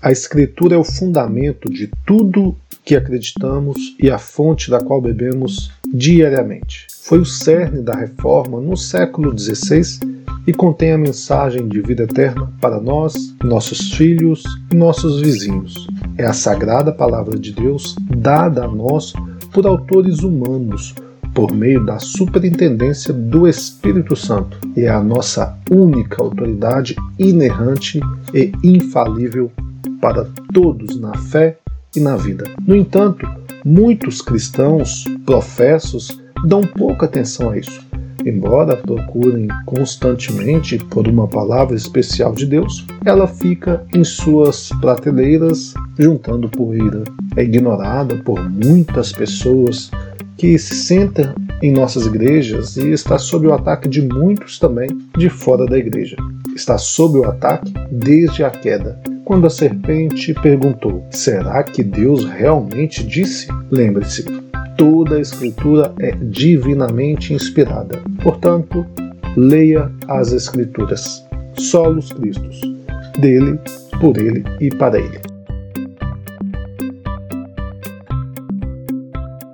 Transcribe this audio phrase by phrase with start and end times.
[0.01, 2.53] A Escritura é o fundamento de tudo
[2.83, 6.87] que acreditamos e a fonte da qual bebemos diariamente.
[7.01, 12.51] Foi o cerne da reforma no século XVI e contém a mensagem de vida eterna
[12.59, 15.87] para nós, nossos filhos e nossos vizinhos.
[16.17, 19.13] É a sagrada palavra de Deus dada a nós
[19.53, 20.95] por autores humanos
[21.33, 27.99] por meio da superintendência do Espírito Santo e é a nossa única autoridade inerrante
[28.33, 29.51] e infalível
[30.01, 31.57] para todos na fé
[31.95, 32.45] e na vida.
[32.65, 33.25] No entanto,
[33.63, 37.90] muitos cristãos professos dão pouca atenção a isso
[38.25, 46.49] embora procurem constantemente por uma palavra especial de Deus, ela fica em suas prateleiras juntando
[46.49, 47.03] poeira.
[47.35, 49.91] É ignorada por muitas pessoas
[50.37, 55.29] que se sentam em nossas igrejas e está sob o ataque de muitos também de
[55.29, 56.15] fora da igreja.
[56.55, 58.99] Está sob o ataque desde a queda.
[59.23, 63.47] Quando a serpente perguntou: Será que Deus realmente disse?
[63.69, 64.25] Lembre-se,
[64.81, 68.01] toda a Escritura é divinamente inspirada.
[68.23, 68.83] Portanto,
[69.37, 71.23] leia as Escrituras.
[71.53, 72.61] Solos Cristos.
[73.19, 73.59] Dele,
[73.99, 75.30] por ele e para ele.